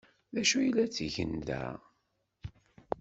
[0.33, 1.63] D acu ay la ttgen da?